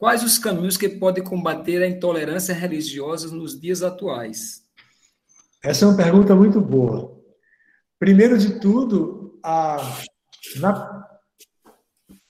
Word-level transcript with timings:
Quais 0.00 0.24
os 0.24 0.38
caminhos 0.38 0.78
que 0.78 0.88
podem 0.88 1.22
combater 1.22 1.82
a 1.82 1.86
intolerância 1.86 2.54
religiosa 2.54 3.28
nos 3.36 3.60
dias 3.60 3.82
atuais? 3.82 4.62
Essa 5.62 5.84
é 5.84 5.88
uma 5.88 5.96
pergunta 5.98 6.34
muito 6.34 6.58
boa. 6.58 7.20
Primeiro 7.98 8.38
de 8.38 8.58
tudo, 8.60 9.38
a, 9.44 9.76
na, 10.56 11.06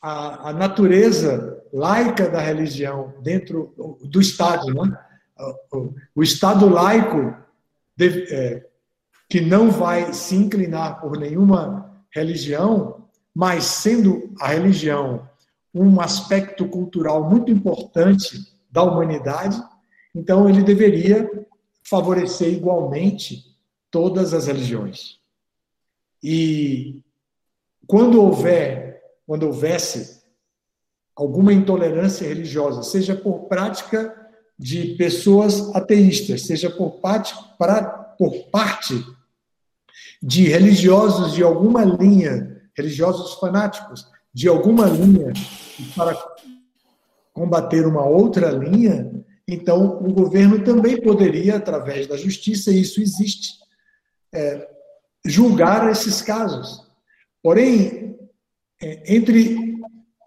a, 0.00 0.48
a 0.48 0.52
natureza 0.54 1.62
laica 1.70 2.30
da 2.30 2.40
religião 2.40 3.12
dentro 3.22 3.74
do 4.02 4.18
Estado, 4.18 4.72
né? 4.72 4.98
o, 6.16 6.22
Estado 6.22 6.70
laico 6.70 7.36
é, 8.00 8.66
que 9.28 9.42
não 9.42 9.70
vai 9.70 10.14
se 10.14 10.34
inclinar 10.34 11.02
por 11.02 11.18
nenhuma 11.18 12.02
religião, 12.10 13.10
mas 13.34 13.64
sendo 13.64 14.34
a 14.40 14.48
religião 14.48 15.28
um 15.74 16.00
aspecto 16.00 16.66
cultural 16.68 17.28
muito 17.28 17.50
importante 17.50 18.38
da 18.70 18.82
humanidade, 18.82 19.60
então 20.14 20.48
ele 20.48 20.62
deveria 20.62 21.28
favorecer 21.82 22.52
igualmente 22.52 23.44
todas 23.90 24.34
as 24.34 24.46
religiões. 24.46 25.18
E 26.22 27.00
quando 27.86 28.20
houver, 28.20 29.00
quando 29.26 29.44
houvesse 29.44 30.22
alguma 31.14 31.52
intolerância 31.52 32.26
religiosa, 32.26 32.82
seja 32.82 33.14
por 33.14 33.48
prática 33.48 34.14
de 34.58 34.94
pessoas 34.96 35.74
ateístas, 35.74 36.42
seja 36.42 36.68
por 36.68 37.00
parte, 37.00 37.34
pra, 37.56 37.82
por 37.82 38.50
parte 38.50 38.94
de 40.22 40.48
religiosos 40.48 41.32
de 41.32 41.42
alguma 41.42 41.84
linha, 41.84 42.60
religiosos 42.76 43.34
fanáticos 43.34 44.06
de 44.38 44.46
alguma 44.46 44.86
linha 44.86 45.32
para 45.96 46.16
combater 47.32 47.84
uma 47.84 48.06
outra 48.06 48.52
linha, 48.52 49.10
então 49.48 49.98
o 49.98 50.12
governo 50.12 50.62
também 50.62 51.02
poderia, 51.02 51.56
através 51.56 52.06
da 52.06 52.16
justiça, 52.16 52.70
e 52.70 52.82
isso 52.82 53.00
existe, 53.00 53.54
é, 54.32 54.70
julgar 55.26 55.90
esses 55.90 56.22
casos. 56.22 56.86
Porém, 57.42 58.16
é, 58.80 59.12
entre 59.12 59.56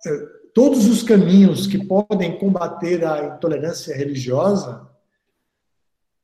é, 0.05 0.17
todos 0.53 0.87
os 0.87 1.03
caminhos 1.03 1.65
que 1.65 1.85
podem 1.85 2.37
combater 2.37 3.05
a 3.05 3.37
intolerância 3.37 3.95
religiosa, 3.95 4.89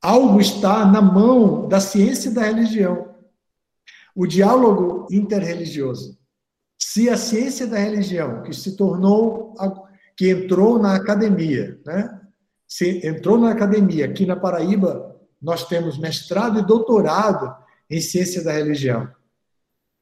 algo 0.02 0.42
está 0.42 0.84
na 0.84 1.00
mão 1.00 1.66
da 1.66 1.80
ciência 1.80 2.28
e 2.28 2.34
da 2.34 2.42
religião. 2.42 3.14
O 4.14 4.26
diálogo 4.26 5.06
interreligioso. 5.10 6.18
Se 6.78 7.10
a 7.10 7.16
ciência 7.16 7.66
da 7.66 7.78
religião, 7.78 8.42
que 8.42 8.52
se 8.54 8.76
tornou, 8.76 9.54
que 10.16 10.30
entrou 10.30 10.78
na 10.78 10.94
academia, 10.94 11.78
né? 11.84 12.20
Se 12.66 13.06
entrou 13.06 13.38
na 13.38 13.50
academia, 13.50 14.04
aqui 14.04 14.26
na 14.26 14.36
Paraíba, 14.36 15.16
nós 15.40 15.66
temos 15.66 15.98
mestrado 15.98 16.58
e 16.58 16.66
doutorado 16.66 17.56
em 17.90 18.00
ciência 18.00 18.44
da 18.44 18.52
religião. 18.52 19.08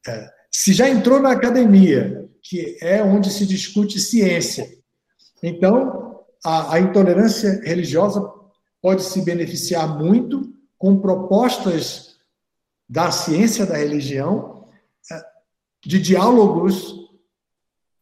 É, 0.06 0.30
se 0.50 0.72
já 0.72 0.88
entrou 0.88 1.20
na 1.20 1.32
academia, 1.32 2.28
que 2.42 2.76
é 2.80 3.02
onde 3.02 3.30
se 3.30 3.46
discute 3.46 4.00
ciência, 4.00 4.68
então 5.42 6.24
a, 6.44 6.74
a 6.74 6.80
intolerância 6.80 7.60
religiosa 7.62 8.20
pode 8.82 9.02
se 9.02 9.22
beneficiar 9.22 9.98
muito 9.98 10.52
com 10.78 11.00
propostas 11.00 12.16
da 12.88 13.10
ciência 13.10 13.66
da 13.66 13.76
religião 13.76 14.68
de 15.86 16.00
diálogos 16.00 16.96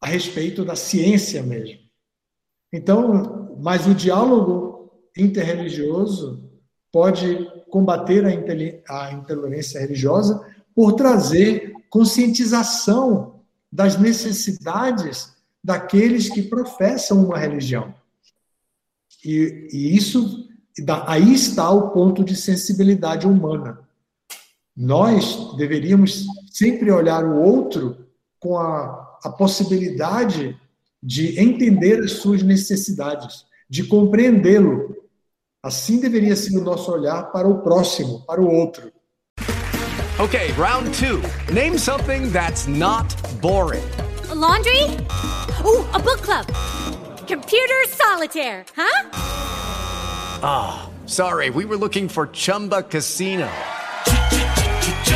a 0.01 0.07
respeito 0.07 0.65
da 0.65 0.75
ciência 0.75 1.43
mesmo. 1.43 1.81
Então, 2.73 3.57
mas 3.61 3.87
o 3.87 3.95
diálogo 3.95 4.91
interreligioso 5.17 6.51
pode 6.91 7.47
combater 7.71 8.25
a 8.25 9.13
intolerância 9.13 9.81
religiosa 9.81 10.45
por 10.75 10.95
trazer 10.95 11.75
conscientização 11.91 13.41
das 13.71 13.99
necessidades 13.99 15.35
daqueles 15.63 16.29
que 16.31 16.43
professam 16.43 17.25
uma 17.25 17.39
religião. 17.39 17.95
E, 19.25 19.69
e 19.73 19.97
isso, 19.97 20.49
aí 21.07 21.35
está 21.35 21.71
o 21.71 21.91
ponto 21.91 22.25
de 22.25 22.35
sensibilidade 22.35 23.27
humana. 23.27 23.81
Nós 24.77 25.55
deveríamos 25.57 26.27
sempre 26.55 26.93
olhar 26.93 27.25
o 27.25 27.43
outro 27.43 28.07
com 28.39 28.57
a, 28.57 29.19
a 29.25 29.31
possibilidade 29.31 30.57
de 31.03 31.41
entender 31.41 31.99
as 31.99 32.13
suas 32.13 32.45
necessidades, 32.45 33.45
de 33.69 33.83
compreendê-lo. 33.85 34.95
Assim 35.61 35.99
deveria 35.99 36.37
ser 36.37 36.57
o 36.57 36.63
nosso 36.63 36.93
olhar 36.93 37.25
para 37.33 37.49
o 37.49 37.61
próximo, 37.63 38.25
para 38.25 38.41
o 38.41 38.49
outro. 38.49 38.93
Okay, 40.21 40.53
round 40.53 40.89
two. 40.93 41.21
Name 41.53 41.77
something 41.77 42.31
that's 42.31 42.69
not 42.69 43.13
boring. 43.41 43.83
A 44.31 44.35
laundry? 44.35 44.85
Ooh, 45.65 45.85
a 45.93 45.99
book 45.99 46.23
club. 46.23 46.47
Computer 47.27 47.85
solitaire, 47.89 48.65
huh? 48.77 49.11
Ah, 50.41 50.87
oh, 50.87 51.07
sorry. 51.09 51.51
We 51.51 51.65
were 51.65 51.77
looking 51.77 52.09
for 52.09 52.29
Chumba 52.29 52.83
Casino. 52.85 53.49